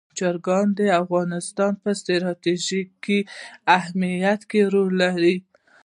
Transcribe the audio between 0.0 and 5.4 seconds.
چرګان د افغانستان په ستراتیژیک اهمیت کې رول لري.